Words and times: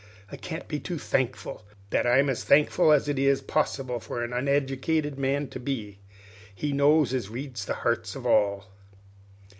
I 0.31 0.35
can't 0.35 0.67
be 0.67 0.79
too 0.79 0.97
thankful. 0.97 1.63
That 1.91 2.07
I'm 2.07 2.27
as 2.27 2.43
thankful 2.43 2.91
as 2.91 3.07
it 3.07 3.19
is 3.19 3.39
possible 3.39 3.99
for 3.99 4.23
an 4.23 4.33
uneddicated 4.33 5.19
man 5.19 5.47
to 5.49 5.59
be, 5.59 5.99
He 6.55 6.71
knows 6.73 7.13
as 7.13 7.29
reads 7.29 7.65
the 7.65 7.75
heart 7.85 8.15
of 8.15 8.25
all." 8.25 8.65